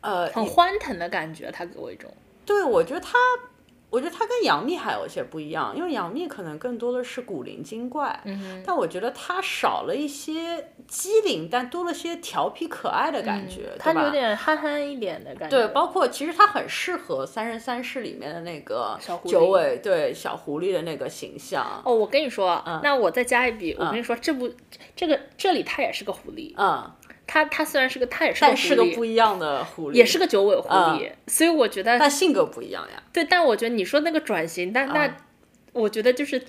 [0.00, 2.12] 呃，很欢腾的感觉，她给我一种。
[2.44, 3.16] 对，我觉得它。
[3.90, 8.22] 我觉得他跟杨幂还有一些不一样，因为杨幂可能更多的是古灵精怪，
[8.64, 14.04] 但我觉得她少了一些机灵，但多了些调皮可爱的感觉，对吧？
[14.04, 15.56] 有点憨憨一点的感觉。
[15.56, 21.80] 对，包括其实她很适合《三生三世》里面的那个九尾，对小狐狸的那个形象。
[21.84, 24.50] 哦，我跟你说，那我再加一笔，我跟你说，这部
[24.94, 26.52] 这个这里他也是个狐狸。
[26.58, 26.90] 嗯。
[27.30, 33.02] 他他虽然是个，他也是但是个不一样的狐狸，也是个九尾狐狸，所以我觉得，但性格不一样呀。
[33.12, 35.14] 对，但我觉得你说那个转型，但那
[35.74, 36.42] 我觉得就是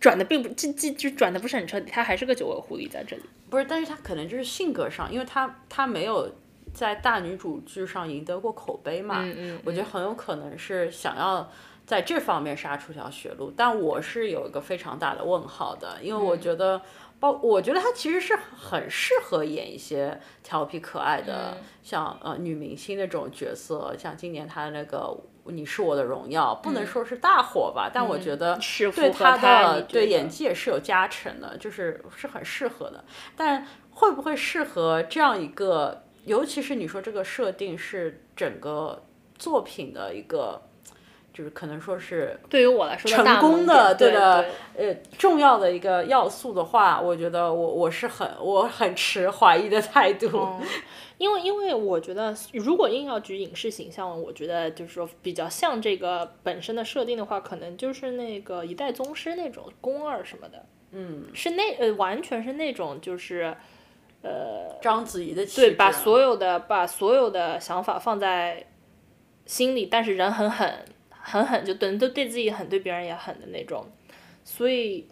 [0.00, 3.22] 转的并不，就就就转的不是很彻底，他还是个九尾狐狸在这里。
[3.50, 6.34] 不是，但是他可能就是性格上，因为他他没有
[6.72, 11.46] 在大女主剧上赢得过口碑嘛，嗯嗯，我觉得很有可能是想要
[11.84, 16.80] 在这方面杀出条血路，但我是有一个非常大的问号的，因为我觉得。
[17.22, 25.16] 包，我觉得她其实是很适合演一些调皮可爱的，像呃女明星那种角色，像今年她的那个
[25.52, 28.58] 《你是我的荣耀》，不能说是大火吧，但我觉得
[28.96, 33.04] 对她的对演技也是有加成的，就是是很适合的。
[33.36, 39.04] 但会不会适合这样一个，尤其是你说这个设定是整个
[39.38, 40.60] 作品的一个。
[41.32, 44.44] 就是可能说是对于我来说成功的对的
[44.76, 50.28] 呃重要的一个要素的话，我觉得我我是很我很持怀疑的态度，
[51.16, 63.56] 因为因为我觉得如果硬要举影视形象，我觉得就是说比较像这个本身的设定的话，可能就是那个一代宗师那种宫二什么的，嗯，是那呃完全是那种就是
[64.22, 68.66] 呃章子怡的对，把所有的把所有的想法放在
[69.46, 70.84] 心里，但是人很狠。
[71.22, 73.86] 狠狠就对，都对自己狠，对别人也狠的那种，
[74.44, 75.06] 所以，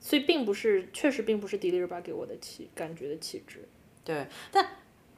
[0.00, 3.68] 所以并不是，确实并不是迪丽热巴给我的气感觉的气质。
[4.04, 4.66] 对，但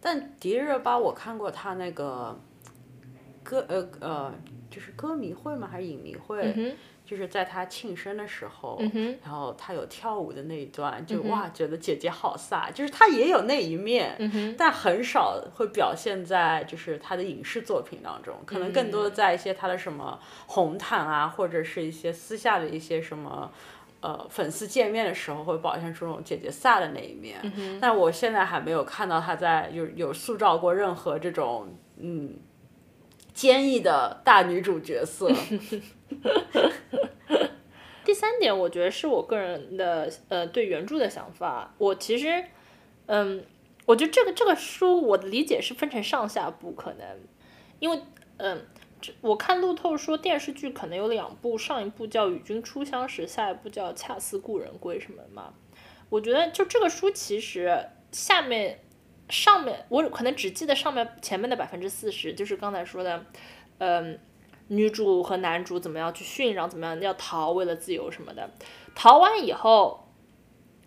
[0.00, 2.40] 但迪丽热巴我看过她那个
[3.42, 4.34] 歌呃呃，
[4.70, 5.68] 就是歌迷会吗？
[5.70, 6.74] 还是影迷会？
[7.02, 8.80] 就是在他庆生的时候，
[9.24, 12.72] 然后他有跳舞的那一段，就哇，觉得姐姐好飒。
[12.72, 14.16] 就是她也有那一面，
[14.56, 23.50] 但很少会表现在就是她的影视作品当中，可能更多的在一些她的什么红毯啊，或者是一些私下的一些什么
[24.02, 32.36] 呃粉丝见面的时候会表现出那种姐姐飒的那一面，嗯但我现在还没有看到她在有有塑造过任何这种嗯
[33.32, 35.30] 坚毅的大女主角色。
[38.04, 41.74] 第三点，我觉得是我个人的呃对原著的想法。
[41.78, 42.44] 我其实，
[43.06, 43.44] 嗯，
[43.86, 47.06] 我觉得这个这个书我的理解是分成上下部，可能
[47.78, 48.00] 因为
[48.38, 48.66] 嗯，
[49.20, 55.54] 我看路透说电视剧可能有两部，上一部叫《与君初相识》，下一部叫《恰似故人归》什么嘛。
[56.08, 58.80] 我觉得就这个书其实下面
[59.30, 63.24] 上面我可能只记得上面前面的百分之四十，就是刚才说的，
[63.78, 64.18] 嗯。
[64.72, 68.48] 女主和男主怎么样去训，然后怎么样要逃，为了自由什么的。
[68.94, 70.06] 逃完以后，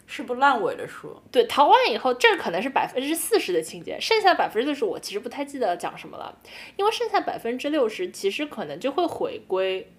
[0.07, 1.21] 是部烂尾的书。
[1.33, 6.33] 对，逃完以后，这可能是百分之四十的情节，剩下百分之六十我其实不太记得讲什么了，
[6.77, 9.91] 因为剩下百分之六十其实可能就会回归，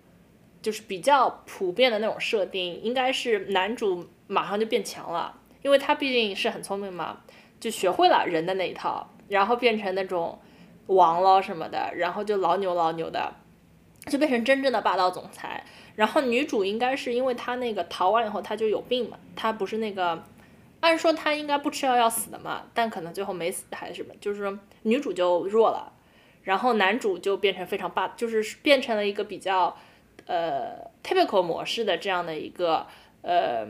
[0.62, 7.20] 就是比较普遍的那种设定，应该是男主马上就变强了，因为他毕竟是很聪明嘛，
[7.64, 10.38] 就学会了人的那一套，然后变成那种
[10.88, 13.32] 王了什么的，然后就老牛老牛的。
[14.06, 15.64] 就变成真正的霸道总裁，
[15.96, 20.22] 然后女主应该是因为她那个逃完以后她就有病嘛，她不是那个，
[20.80, 25.90] 按说她应该不吃药要死的嘛，但可能最后没死还是什么，就是女主就弱了，
[26.42, 29.74] 然后男主就变成非常霸，就是变成了一个比较
[30.26, 32.86] 呃 typical 模式的这样的一个
[33.22, 33.66] 呃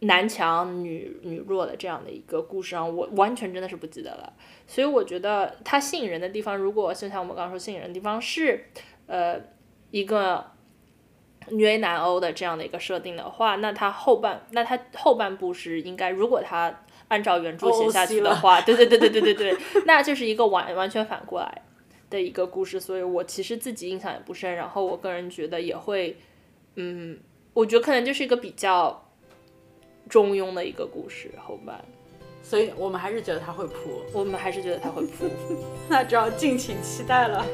[0.00, 4.32] 男强女女弱的这样的一个故事啊，我完全真的是不记得了，
[4.66, 8.66] 所以我觉得它吸引人的地方，如果就像我们刚刚说吸引人的地方是
[9.06, 9.40] 呃。
[9.92, 10.52] 一个
[11.48, 21.62] 女 A 男欧的这样的一个设定的话，那它后半那它后半部是应该，如果它按照原著写下去的话， 对对对对对对对，那就是一个完完全反过来
[22.08, 22.78] 的一个故事。
[22.78, 26.16] 所以我其实自己印象也不深，然后我个人觉得也会，
[26.76, 27.18] 嗯，
[27.52, 29.09] 我觉得可能就是一个比较
[30.10, 31.82] 中庸的一个故事后半。
[32.42, 35.26] 所以我们还是觉得他会扑，我们还是觉得他会扑，
[35.88, 37.46] 那只要敬请期待了。